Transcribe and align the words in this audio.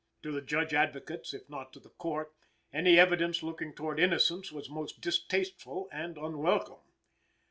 To 0.23 0.31
the 0.31 0.41
Judge 0.41 0.73
Advocates, 0.73 1.31
if 1.31 1.47
not 1.47 1.71
to 1.73 1.79
the 1.79 1.91
Court, 1.91 2.33
any 2.73 2.97
evidence 2.97 3.43
looking 3.43 3.71
towards 3.71 4.01
innocence 4.01 4.51
was 4.51 4.67
most 4.67 4.99
distasteful 4.99 5.89
and 5.91 6.17
unwelcome. 6.17 6.81